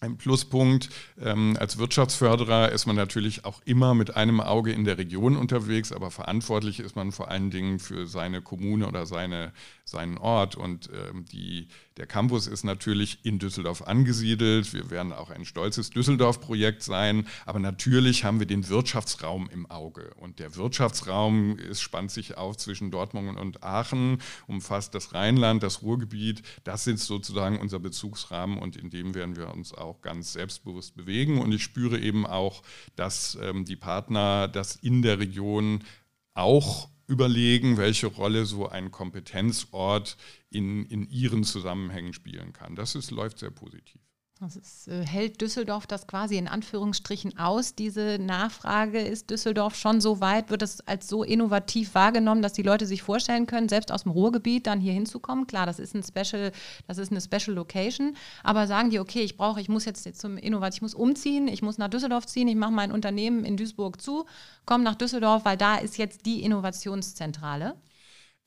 [0.00, 0.88] ein Pluspunkt.
[1.20, 5.92] Ähm, als Wirtschaftsförderer ist man natürlich auch immer mit einem Auge in der Region unterwegs,
[5.92, 9.52] aber verantwortlich ist man vor allen Dingen für seine Kommune oder seine,
[9.84, 10.56] seinen Ort.
[10.56, 11.68] Und ähm, die,
[12.00, 14.72] der Campus ist natürlich in Düsseldorf angesiedelt.
[14.72, 20.14] Wir werden auch ein stolzes Düsseldorf-Projekt sein, aber natürlich haben wir den Wirtschaftsraum im Auge.
[20.14, 25.82] Und der Wirtschaftsraum ist, spannt sich auf zwischen Dortmund und Aachen, umfasst das Rheinland, das
[25.82, 26.40] Ruhrgebiet.
[26.64, 31.38] Das sind sozusagen unser Bezugsrahmen und in dem werden wir uns auch ganz selbstbewusst bewegen.
[31.38, 32.62] Und ich spüre eben auch,
[32.96, 35.84] dass ähm, die Partner das in der Region
[36.32, 40.16] auch überlegen, welche Rolle so ein Kompetenzort
[40.48, 42.76] in, in ihren Zusammenhängen spielen kann.
[42.76, 44.00] Das ist, läuft sehr positiv.
[44.42, 48.98] Das ist, äh, hält Düsseldorf das quasi in Anführungsstrichen aus, diese Nachfrage?
[48.98, 50.48] Ist Düsseldorf schon so weit?
[50.48, 54.12] Wird es als so innovativ wahrgenommen, dass die Leute sich vorstellen können, selbst aus dem
[54.12, 55.46] Ruhrgebiet dann hier hinzukommen?
[55.46, 56.52] Klar, das ist ein Special,
[56.88, 60.38] das ist eine Special Location, aber sagen die, okay, ich brauche, ich muss jetzt zum
[60.38, 64.00] Innovativ, ich muss umziehen, ich muss nach Düsseldorf ziehen, ich mache mein Unternehmen in Duisburg
[64.00, 64.24] zu,
[64.64, 67.74] komme nach Düsseldorf, weil da ist jetzt die Innovationszentrale?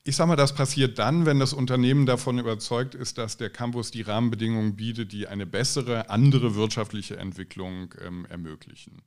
[0.06, 3.90] Ich sage mal, das passiert dann, wenn das Unternehmen davon überzeugt ist, dass der Campus
[3.90, 9.00] die Rahmenbedingungen bietet, die eine bessere, andere wirtschaftliche Entwicklung ähm, ermöglichen.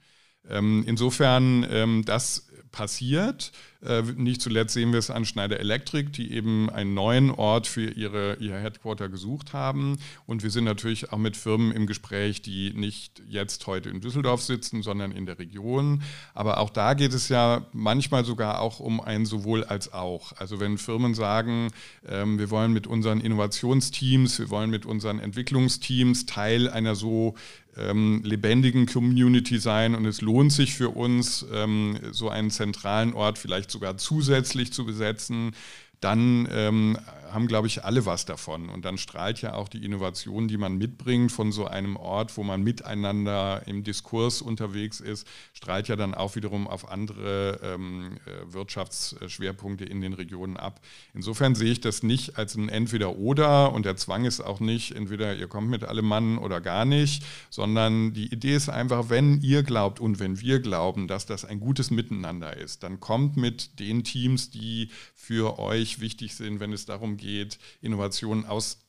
[0.50, 3.52] Ähm, insofern, ähm, das passiert.
[3.86, 7.92] Äh, nicht zuletzt sehen wir es an Schneider Electric, die eben einen neuen Ort für
[7.92, 9.98] ihre, ihr Headquarter gesucht haben.
[10.26, 14.42] Und wir sind natürlich auch mit Firmen im Gespräch, die nicht jetzt heute in Düsseldorf
[14.42, 16.02] sitzen, sondern in der Region.
[16.34, 20.34] Aber auch da geht es ja manchmal sogar auch um ein sowohl als auch.
[20.38, 21.70] Also wenn Firmen sagen,
[22.08, 27.36] ähm, wir wollen mit unseren Innovationsteams, wir wollen mit unseren Entwicklungsteams Teil einer so
[27.78, 33.38] ähm, lebendigen Community sein und es lohnt sich für uns, ähm, so einen zentralen Ort
[33.38, 35.56] vielleicht sogar zusätzlich zu besetzen,
[36.00, 36.98] dann ähm,
[37.32, 38.70] haben, glaube ich, alle was davon.
[38.70, 42.44] Und dann strahlt ja auch die Innovation, die man mitbringt von so einem Ort, wo
[42.44, 48.54] man miteinander im Diskurs unterwegs ist, strahlt ja dann auch wiederum auf andere ähm, äh,
[48.54, 50.82] Wirtschaftsschwerpunkte in den Regionen ab.
[51.14, 55.36] Insofern sehe ich das nicht als ein Entweder-Oder und der Zwang ist auch nicht, entweder
[55.36, 59.64] ihr kommt mit allem Mann oder gar nicht, sondern die Idee ist einfach, wenn ihr
[59.64, 64.04] glaubt und wenn wir glauben, dass das ein gutes Miteinander ist, dann kommt mit den
[64.04, 68.80] Teams, die für euch wichtig sind, wenn es darum geht, Innovationen aus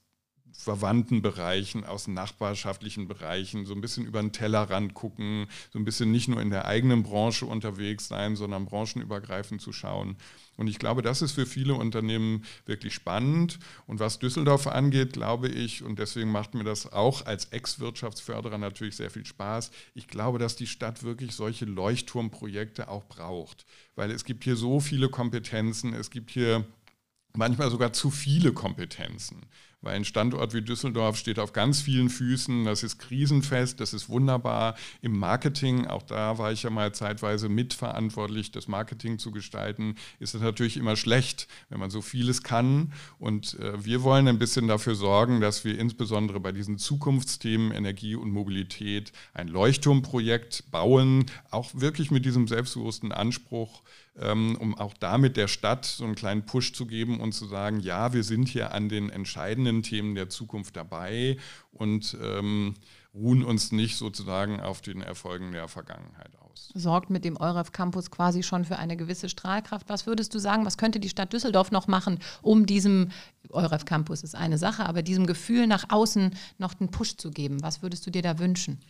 [0.52, 6.10] verwandten Bereichen, aus nachbarschaftlichen Bereichen, so ein bisschen über den Tellerrand gucken, so ein bisschen
[6.10, 10.16] nicht nur in der eigenen Branche unterwegs sein, sondern branchenübergreifend zu schauen.
[10.56, 13.60] Und ich glaube, das ist für viele Unternehmen wirklich spannend.
[13.86, 18.96] Und was Düsseldorf angeht, glaube ich, und deswegen macht mir das auch als Ex-Wirtschaftsförderer natürlich
[18.96, 23.64] sehr viel Spaß, ich glaube, dass die Stadt wirklich solche Leuchtturmprojekte auch braucht.
[23.94, 26.66] Weil es gibt hier so viele Kompetenzen, es gibt hier
[27.38, 29.46] manchmal sogar zu viele Kompetenzen.
[29.80, 34.08] Weil ein Standort wie Düsseldorf steht auf ganz vielen Füßen, das ist krisenfest, das ist
[34.08, 34.74] wunderbar.
[35.02, 40.34] Im Marketing, auch da war ich ja mal zeitweise mitverantwortlich, das Marketing zu gestalten, ist
[40.34, 42.92] es natürlich immer schlecht, wenn man so vieles kann.
[43.20, 48.16] Und äh, wir wollen ein bisschen dafür sorgen, dass wir insbesondere bei diesen Zukunftsthemen Energie
[48.16, 53.84] und Mobilität ein Leuchtturmprojekt bauen, auch wirklich mit diesem selbstbewussten Anspruch,
[54.20, 58.12] um auch damit der Stadt so einen kleinen Push zu geben und zu sagen, ja,
[58.12, 61.36] wir sind hier an den entscheidenden Themen der Zukunft dabei
[61.70, 62.74] und ähm,
[63.14, 66.70] ruhen uns nicht sozusagen auf den Erfolgen der Vergangenheit aus.
[66.74, 69.88] Sorgt mit dem EUREF Campus quasi schon für eine gewisse Strahlkraft.
[69.88, 73.10] Was würdest du sagen, was könnte die Stadt Düsseldorf noch machen, um diesem
[73.50, 77.62] EUREF Campus ist eine Sache, aber diesem Gefühl nach außen noch einen Push zu geben?
[77.62, 78.80] Was würdest du dir da wünschen?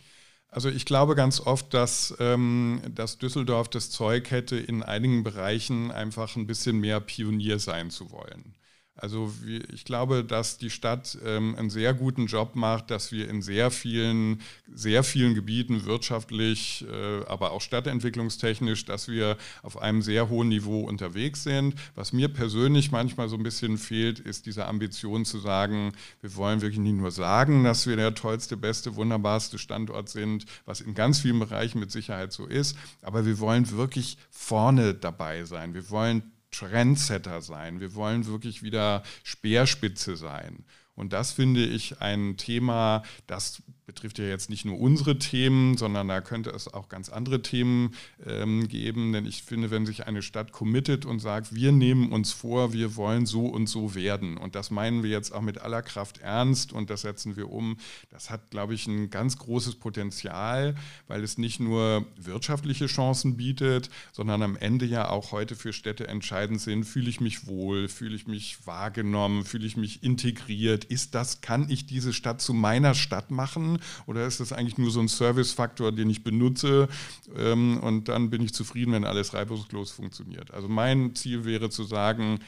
[0.51, 5.91] Also ich glaube ganz oft, dass, ähm, dass Düsseldorf das Zeug hätte, in einigen Bereichen
[5.91, 8.55] einfach ein bisschen mehr Pionier sein zu wollen.
[9.01, 9.31] Also
[9.73, 13.71] ich glaube, dass die Stadt ähm, einen sehr guten Job macht, dass wir in sehr
[13.71, 20.49] vielen, sehr vielen Gebieten wirtschaftlich, äh, aber auch stadtentwicklungstechnisch, dass wir auf einem sehr hohen
[20.49, 21.75] Niveau unterwegs sind.
[21.95, 26.61] Was mir persönlich manchmal so ein bisschen fehlt, ist diese Ambition zu sagen, wir wollen
[26.61, 31.21] wirklich nicht nur sagen, dass wir der tollste, beste, wunderbarste Standort sind, was in ganz
[31.21, 35.73] vielen Bereichen mit Sicherheit so ist, aber wir wollen wirklich vorne dabei sein.
[35.73, 37.79] Wir wollen Trendsetter sein.
[37.79, 40.65] Wir wollen wirklich wieder Speerspitze sein.
[40.95, 46.09] Und das finde ich ein Thema, das betrifft ja jetzt nicht nur unsere Themen, sondern
[46.09, 49.13] da könnte es auch ganz andere Themen ähm, geben.
[49.13, 52.95] Denn ich finde, wenn sich eine Stadt committet und sagt, wir nehmen uns vor, wir
[52.97, 56.71] wollen so und so werden, und das meinen wir jetzt auch mit aller Kraft ernst
[56.71, 57.77] und das setzen wir um,
[58.11, 60.75] das hat, glaube ich, ein ganz großes Potenzial,
[61.07, 66.07] weil es nicht nur wirtschaftliche Chancen bietet, sondern am Ende ja auch heute für Städte
[66.07, 71.15] entscheidend sind, fühle ich mich wohl, fühle ich mich wahrgenommen, fühle ich mich integriert, ist
[71.15, 73.78] das, kann ich diese Stadt zu meiner Stadt machen?
[74.05, 76.87] Oder ist das eigentlich nur so ein Service-Faktor, den ich benutze
[77.35, 80.51] ähm, und dann bin ich zufrieden, wenn alles reibungslos funktioniert?
[80.51, 82.39] Also mein Ziel wäre zu sagen,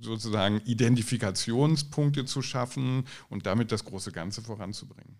[0.00, 5.16] sozusagen Identifikationspunkte zu schaffen und damit das große Ganze voranzubringen.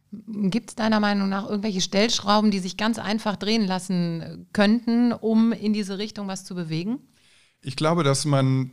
[0.51, 5.53] Gibt es deiner Meinung nach irgendwelche Stellschrauben, die sich ganz einfach drehen lassen könnten, um
[5.53, 6.99] in diese Richtung was zu bewegen?
[7.63, 8.71] Ich glaube, dass man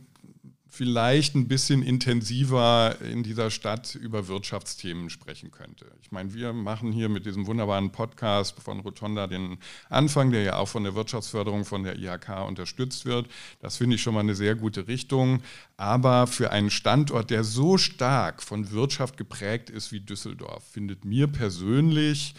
[0.74, 5.86] vielleicht ein bisschen intensiver in dieser Stadt über Wirtschaftsthemen sprechen könnte.
[6.02, 9.58] Ich meine, wir machen hier mit diesem wunderbaren Podcast von Rotonda den
[9.88, 13.28] Anfang, der ja auch von der Wirtschaftsförderung von der IHK unterstützt wird.
[13.60, 15.42] Das finde ich schon mal eine sehr gute Richtung.
[15.76, 21.28] Aber für einen Standort, der so stark von Wirtschaft geprägt ist wie Düsseldorf, findet mir
[21.28, 22.34] persönlich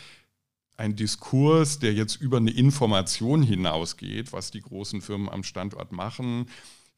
[0.75, 6.47] ein Diskurs, der jetzt über eine Information hinausgeht, was die großen Firmen am Standort machen,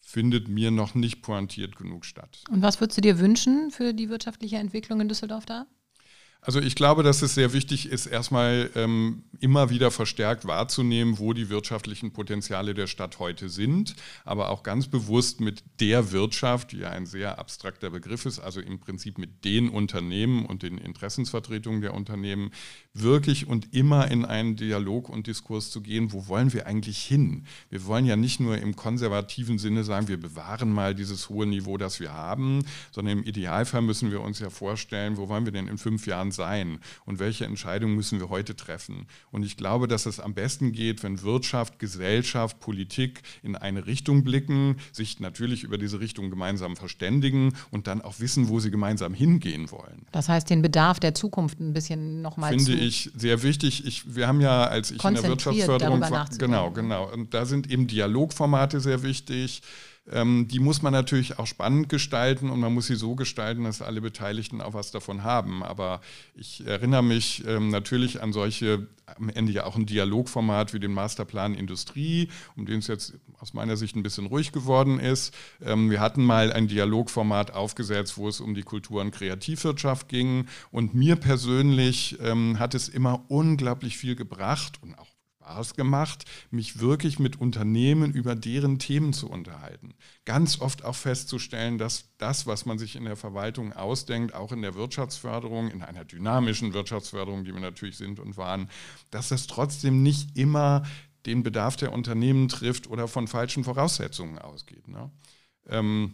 [0.08, 2.46] findet mir noch nicht pointiert genug statt.
[2.50, 5.68] Und was würdest du dir wünschen für die wirtschaftliche Entwicklung in Düsseldorf da?
[6.40, 11.34] Also ich glaube, dass es sehr wichtig ist, erstmal ähm, immer wieder verstärkt wahrzunehmen, wo
[11.34, 13.96] die wirtschaftlichen Potenziale der Stadt heute sind,
[14.26, 18.62] aber auch ganz bewusst mit der Wirtschaft, die ja ein sehr abstrakter Begriff ist, also
[18.62, 22.52] im Prinzip mit den Unternehmen und den Interessensvertretungen der Unternehmen,
[22.94, 27.46] wirklich und immer in einen Dialog und Diskurs zu gehen, wo wollen wir eigentlich hin?
[27.70, 31.78] Wir wollen ja nicht nur im konservativen Sinne sagen, wir bewahren mal dieses hohe Niveau,
[31.78, 35.68] das wir haben, sondern im Idealfall müssen wir uns ja vorstellen, wo wollen wir denn
[35.68, 39.08] in fünf Jahren sein und welche Entscheidungen müssen wir heute treffen?
[39.32, 44.24] Und ich glaube, dass es am besten geht, wenn Wirtschaft, Gesellschaft, Politik in eine Richtung
[44.24, 49.14] blicken, sich natürlich über diese Richtung gemeinsam verständigen und dann auch wissen, wo sie gemeinsam
[49.14, 50.06] hingehen wollen.
[50.12, 53.86] Das heißt, den Bedarf der Zukunft ein bisschen nochmal Finde ich sehr wichtig.
[53.86, 57.12] Ich, wir haben ja, als ich in der Wirtschaftsförderung war, genau, genau.
[57.12, 59.62] Und da sind eben Dialogformate sehr wichtig.
[60.12, 63.82] Ähm, die muss man natürlich auch spannend gestalten und man muss sie so gestalten, dass
[63.82, 65.64] alle Beteiligten auch was davon haben.
[65.64, 66.02] Aber
[66.36, 70.94] ich erinnere mich ähm, natürlich an solche, am Ende ja auch ein Dialogformat wie den
[70.94, 75.34] Masterplan Industrie, um den es jetzt aus meiner Sicht ein bisschen ruhig geworden ist.
[75.62, 80.48] Ähm, wir hatten mal ein Dialogformat aufgesetzt, wo es um die Kultur- und Kreativwirtschaft ging.
[80.72, 85.17] Und mir persönlich ähm, hat es immer unglaublich viel gebracht und auch
[85.48, 89.94] Spaß gemacht, mich wirklich mit Unternehmen über deren Themen zu unterhalten.
[90.26, 94.62] Ganz oft auch festzustellen, dass das, was man sich in der Verwaltung ausdenkt, auch in
[94.62, 98.70] der Wirtschaftsförderung, in einer dynamischen Wirtschaftsförderung, die wir natürlich sind und waren,
[99.10, 100.84] dass das trotzdem nicht immer
[101.26, 104.88] den Bedarf der Unternehmen trifft oder von falschen Voraussetzungen ausgeht.
[104.90, 105.10] Ne?
[105.70, 106.14] Ähm,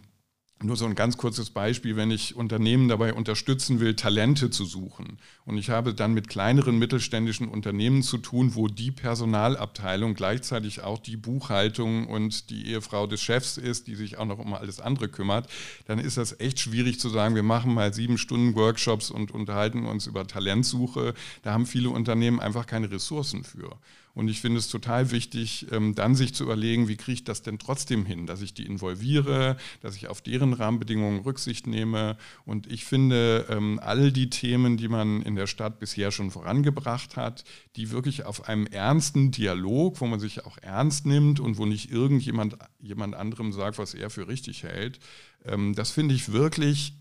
[0.62, 5.18] nur so ein ganz kurzes Beispiel, wenn ich Unternehmen dabei unterstützen will, Talente zu suchen.
[5.44, 10.98] Und ich habe dann mit kleineren mittelständischen Unternehmen zu tun, wo die Personalabteilung gleichzeitig auch
[10.98, 15.08] die Buchhaltung und die Ehefrau des Chefs ist, die sich auch noch um alles andere
[15.08, 15.48] kümmert,
[15.86, 19.84] dann ist das echt schwierig zu sagen, wir machen mal sieben Stunden Workshops und unterhalten
[19.84, 21.14] uns über Talentsuche.
[21.42, 23.76] Da haben viele Unternehmen einfach keine Ressourcen für.
[24.14, 27.42] Und ich finde es total wichtig, ähm, dann sich zu überlegen, wie kriege ich das
[27.42, 32.16] denn trotzdem hin, dass ich die involviere, dass ich auf deren Rahmenbedingungen Rücksicht nehme.
[32.44, 37.16] Und ich finde, ähm, all die Themen, die man in der Stadt bisher schon vorangebracht
[37.16, 41.66] hat, die wirklich auf einem ernsten Dialog, wo man sich auch ernst nimmt und wo
[41.66, 45.00] nicht irgendjemand jemand anderem sagt, was er für richtig hält,
[45.44, 46.94] ähm, das finde ich wirklich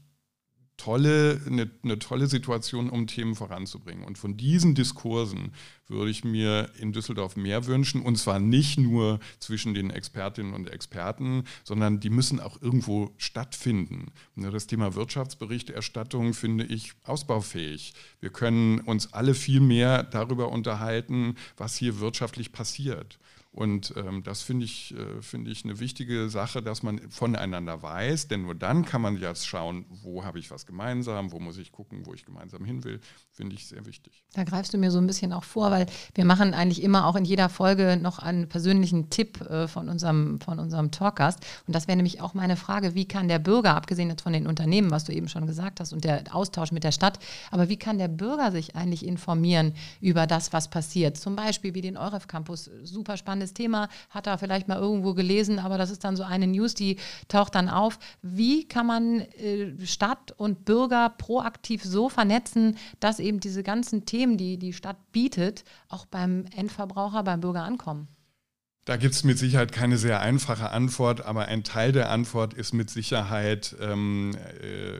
[0.78, 4.04] tolle, eine, eine, tolle Situation, um Themen voranzubringen.
[4.04, 5.54] Und von diesen Diskursen
[5.88, 8.02] würde ich mir in Düsseldorf mehr wünschen.
[8.02, 14.12] Und zwar nicht nur zwischen den Expertinnen und Experten, sondern die müssen auch irgendwo stattfinden.
[14.36, 17.94] Das Thema Wirtschaftsberichterstattung finde ich ausbaufähig.
[18.20, 23.20] Wir können uns alle viel mehr darüber unterhalten, was hier wirtschaftlich passiert.
[23.54, 28.28] Und ähm, das finde ich, äh, find ich eine wichtige Sache, dass man voneinander weiß,
[28.28, 31.72] denn nur dann kann man jetzt schauen, wo habe ich was gemeinsam, wo muss ich
[31.72, 33.00] gucken, wo ich gemeinsam hin will,
[33.32, 34.24] finde ich sehr wichtig.
[34.34, 35.86] Da greifst du mir so ein bisschen auch vor, weil
[36.16, 40.42] wir machen eigentlich immer auch in jeder Folge noch einen persönlichen Tipp äh, von unserem,
[40.42, 41.40] von unserem Talkgast.
[41.68, 44.48] Und das wäre nämlich auch meine Frage, wie kann der Bürger, abgesehen jetzt von den
[44.48, 47.20] Unternehmen, was du eben schon gesagt hast, und der Austausch mit der Stadt,
[47.52, 51.18] aber wie kann der Bürger sich eigentlich informieren über das, was passiert?
[51.18, 55.14] Zum Beispiel wie den Euref Campus, super spannend spannendes Thema, hat er vielleicht mal irgendwo
[55.14, 58.00] gelesen, aber das ist dann so eine News, die taucht dann auf.
[58.22, 64.38] Wie kann man äh, Stadt und Bürger proaktiv so vernetzen, dass eben diese ganzen Themen,
[64.38, 68.08] die die Stadt bietet, auch beim Endverbraucher, beim Bürger ankommen?
[68.86, 72.74] Da gibt es mit Sicherheit keine sehr einfache Antwort, aber ein Teil der Antwort ist
[72.74, 75.00] mit Sicherheit ähm, äh,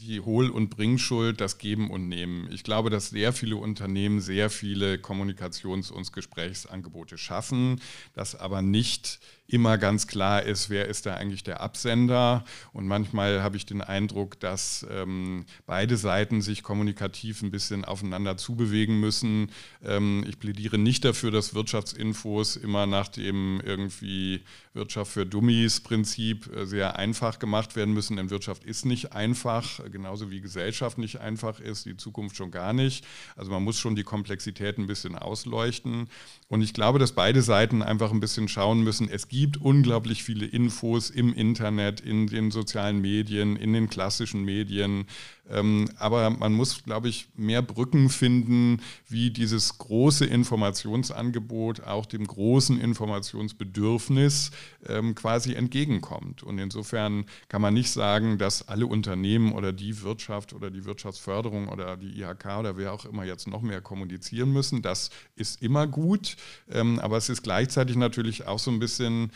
[0.00, 2.48] die Hohl- und Bringschuld, das Geben und Nehmen.
[2.50, 7.80] Ich glaube, dass sehr viele Unternehmen sehr viele Kommunikations- und Gesprächsangebote schaffen,
[8.14, 9.20] das aber nicht
[9.52, 12.44] immer ganz klar ist, wer ist da eigentlich der Absender.
[12.72, 18.36] Und manchmal habe ich den Eindruck, dass ähm, beide Seiten sich kommunikativ ein bisschen aufeinander
[18.36, 19.50] zubewegen müssen.
[19.84, 26.54] Ähm, ich plädiere nicht dafür, dass Wirtschaftsinfos immer nach dem irgendwie Wirtschaft für Dummies Prinzip
[26.54, 28.16] äh, sehr einfach gemacht werden müssen.
[28.16, 32.72] Denn Wirtschaft ist nicht einfach, genauso wie Gesellschaft nicht einfach ist, die Zukunft schon gar
[32.72, 33.04] nicht.
[33.36, 36.08] Also man muss schon die Komplexität ein bisschen ausleuchten.
[36.48, 39.08] Und ich glaube, dass beide Seiten einfach ein bisschen schauen müssen.
[39.08, 44.44] Es gibt gibt unglaublich viele Infos im Internet, in den sozialen Medien, in den klassischen
[44.44, 45.06] Medien.
[45.50, 52.26] Ähm, aber man muss, glaube ich, mehr Brücken finden, wie dieses große Informationsangebot auch dem
[52.26, 54.50] großen Informationsbedürfnis
[54.86, 56.42] ähm, quasi entgegenkommt.
[56.42, 61.68] Und insofern kann man nicht sagen, dass alle Unternehmen oder die Wirtschaft oder die Wirtschaftsförderung
[61.68, 64.82] oder die IHK oder wer auch immer jetzt noch mehr kommunizieren müssen.
[64.82, 66.36] Das ist immer gut,
[66.70, 69.32] ähm, aber es ist gleichzeitig natürlich auch so ein bisschen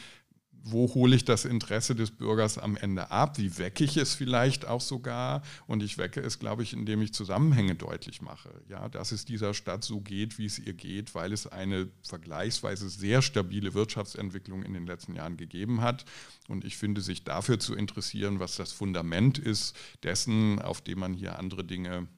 [0.64, 3.37] wo hole ich das Interesse des Bürgers am Ende ab?
[3.37, 5.42] Wie wecke ich es vielleicht auch sogar?
[5.66, 8.48] Und ich wecke es, glaube ich, indem ich Zusammenhänge deutlich mache.
[8.68, 12.88] Ja, dass es dieser Stadt so geht, wie es ihr geht, weil es eine vergleichsweise
[12.88, 16.07] sehr stabile Wirtschaftsentwicklung in den letzten Jahren gegeben hat.
[16.48, 21.12] Und ich finde, sich dafür zu interessieren, was das Fundament ist, dessen, auf dem man
[21.12, 22.09] hier andere Dinge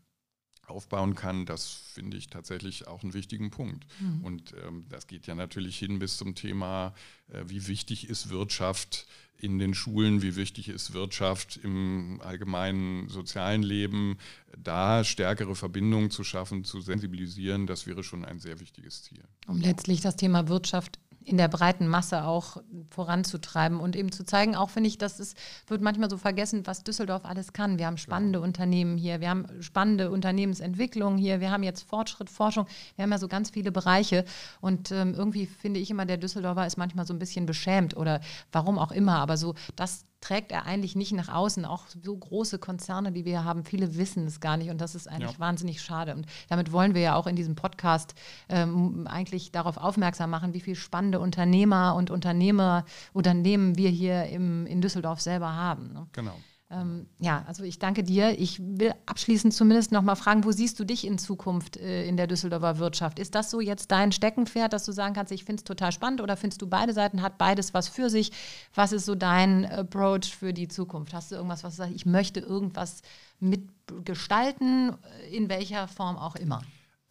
[0.66, 3.86] aufbauen kann, das finde ich tatsächlich auch einen wichtigen Punkt.
[4.00, 4.24] Mhm.
[4.24, 6.94] Und ähm, das geht ja natürlich hin bis zum Thema,
[7.32, 9.06] äh, wie wichtig ist Wirtschaft
[9.38, 14.18] in den Schulen, wie wichtig ist Wirtschaft im allgemeinen sozialen Leben.
[14.56, 19.22] Da stärkere Verbindungen zu schaffen, zu sensibilisieren, das wäre schon ein sehr wichtiges Ziel.
[19.46, 22.58] Um letztlich das Thema Wirtschaft in der breiten Masse auch
[22.88, 25.34] voranzutreiben und eben zu zeigen, auch finde ich, dass es
[25.66, 27.78] wird manchmal so vergessen, was Düsseldorf alles kann.
[27.78, 28.44] Wir haben spannende ja.
[28.44, 33.18] Unternehmen hier, wir haben spannende Unternehmensentwicklung hier, wir haben jetzt Fortschritt, Forschung, wir haben ja
[33.18, 34.24] so ganz viele Bereiche
[34.60, 38.20] und ähm, irgendwie finde ich immer, der Düsseldorfer ist manchmal so ein bisschen beschämt oder
[38.52, 41.64] warum auch immer, aber so das trägt er eigentlich nicht nach außen.
[41.64, 45.08] Auch so große Konzerne, die wir haben, viele wissen es gar nicht und das ist
[45.08, 45.38] eigentlich ja.
[45.38, 46.14] wahnsinnig schade.
[46.14, 48.14] Und damit wollen wir ja auch in diesem Podcast
[48.48, 54.66] ähm, eigentlich darauf aufmerksam machen, wie viele spannende Unternehmer und Unternehmer, Unternehmen wir hier im,
[54.66, 55.92] in Düsseldorf selber haben.
[55.92, 56.08] Ne?
[56.12, 56.34] Genau.
[56.68, 58.38] Ähm, ja, also ich danke dir.
[58.38, 62.16] Ich will abschließend zumindest noch mal fragen, wo siehst du dich in Zukunft äh, in
[62.16, 63.20] der Düsseldorfer Wirtschaft?
[63.20, 66.20] Ist das so jetzt dein Steckenpferd, dass du sagen kannst, ich finde es total spannend
[66.20, 68.32] oder findest du beide Seiten, hat beides was für sich?
[68.74, 71.14] Was ist so dein Approach für die Zukunft?
[71.14, 73.02] Hast du irgendwas, was du sagst, ich möchte irgendwas
[73.38, 74.96] mitgestalten,
[75.30, 76.62] in welcher Form auch immer?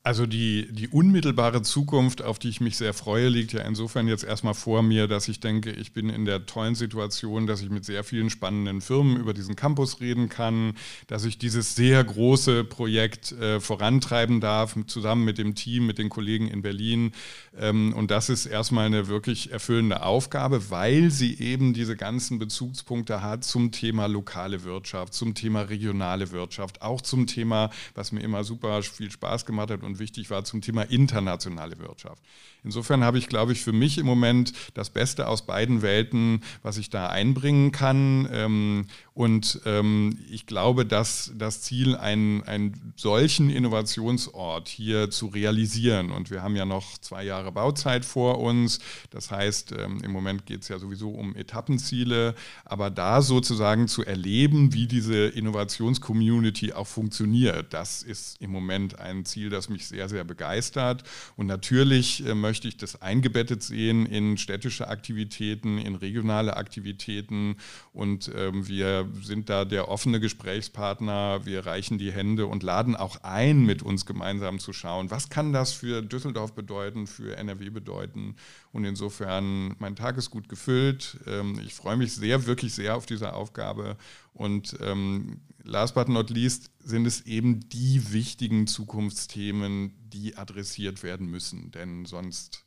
[0.06, 4.24] Also die, die unmittelbare Zukunft, auf die ich mich sehr freue, liegt ja insofern jetzt
[4.24, 7.86] erstmal vor mir, dass ich denke, ich bin in der tollen Situation, dass ich mit
[7.86, 10.76] sehr vielen spannenden Firmen über diesen Campus reden kann,
[11.08, 16.10] dass ich dieses sehr große Projekt äh, vorantreiben darf, zusammen mit dem Team, mit den
[16.10, 17.12] Kollegen in Berlin.
[17.58, 23.24] Ähm, und das ist erstmal eine wirklich erfüllende Aufgabe, weil sie eben diese ganzen Bezugspunkte
[23.24, 28.44] hat zum Thema lokale Wirtschaft, zum Thema regionale Wirtschaft, auch zum Thema, was mir immer
[28.44, 32.22] super viel Spaß gemacht hat und und wichtig war zum Thema internationale Wirtschaft.
[32.66, 36.78] Insofern habe ich, glaube ich, für mich im Moment das Beste aus beiden Welten, was
[36.78, 38.28] ich da einbringen kann.
[38.32, 46.12] Ähm, und ähm, ich glaube, dass das Ziel, einen, einen solchen Innovationsort hier zu realisieren.
[46.12, 48.80] Und wir haben ja noch zwei Jahre Bauzeit vor uns.
[49.12, 52.34] Das heißt, ähm, im Moment geht es ja sowieso um Etappenziele.
[52.66, 59.24] Aber da sozusagen zu erleben, wie diese Innovationscommunity auch funktioniert, das ist im Moment ein
[59.24, 61.04] Ziel, das mich sehr, sehr begeistert.
[61.36, 67.58] Und natürlich äh, möchte ich das eingebettet sehen in städtische Aktivitäten, in regionale Aktivitäten.
[67.94, 71.46] Und ähm, wir sind da der offene Gesprächspartner.
[71.46, 75.54] Wir reichen die Hände und laden auch ein, mit uns gemeinsam zu schauen, was kann
[75.54, 78.36] das für Düsseldorf bedeuten, für NRW bedeuten.
[78.76, 81.18] Und insofern, mein Tag ist gut gefüllt.
[81.28, 83.96] Ähm, ich freue mich sehr, wirklich sehr auf diese Aufgabe.
[84.34, 91.28] Und ähm, last but not least sind es eben die wichtigen Zukunftsthemen, die adressiert werden
[91.28, 91.72] müssen.
[91.72, 92.66] Denn sonst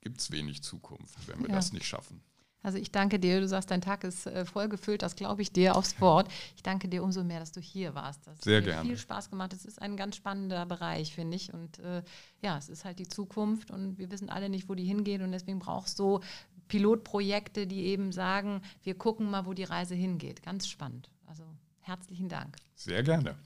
[0.00, 1.54] gibt es wenig Zukunft, wenn wir ja.
[1.54, 2.20] das nicht schaffen.
[2.62, 5.52] Also ich danke dir, du sagst, dein Tag ist äh, voll gefüllt, das glaube ich
[5.52, 6.30] dir aufs Wort.
[6.56, 8.26] Ich danke dir umso mehr, dass du hier warst.
[8.26, 8.88] Das Sehr hat gerne.
[8.88, 9.52] viel Spaß gemacht.
[9.52, 11.52] Es ist ein ganz spannender Bereich, finde ich.
[11.54, 12.02] Und äh,
[12.42, 15.22] ja, es ist halt die Zukunft und wir wissen alle nicht, wo die hingeht.
[15.22, 16.20] Und deswegen brauchst du
[16.68, 20.42] Pilotprojekte, die eben sagen, wir gucken mal, wo die Reise hingeht.
[20.42, 21.10] Ganz spannend.
[21.26, 21.44] Also
[21.80, 22.56] herzlichen Dank.
[22.74, 23.36] Sehr gerne.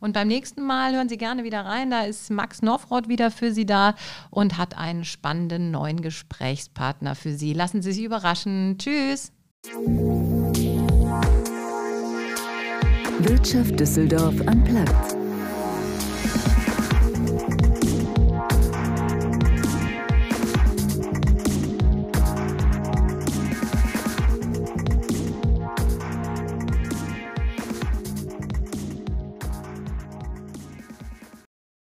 [0.00, 1.90] Und beim nächsten Mal hören Sie gerne wieder rein.
[1.90, 3.94] Da ist Max Norfroth wieder für Sie da
[4.30, 7.52] und hat einen spannenden neuen Gesprächspartner für Sie.
[7.52, 8.76] Lassen Sie sich überraschen.
[8.78, 9.32] Tschüss.
[13.20, 15.17] Wirtschaft Düsseldorf am Platz.